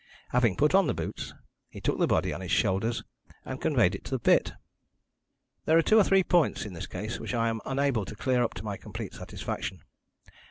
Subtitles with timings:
[0.29, 1.35] Having put on the boots,
[1.69, 3.03] he took the body on his shoulders
[3.45, 4.53] and conveyed it to the pit.
[5.65, 8.41] "There are two or three points in this case which I am unable to clear
[8.41, 9.83] up to my complete satisfaction.